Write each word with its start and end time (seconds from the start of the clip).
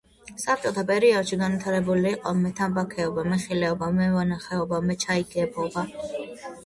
საბჭოთა 0.43 0.83
პერიოდში 0.91 1.37
განვითარებული 1.41 2.09
იყო 2.13 2.33
მეთამბაქოეობა, 2.39 3.25
მეხილეობა, 3.35 3.91
მევენახეობა, 4.01 4.81
მეჩაიეობა. 4.93 5.85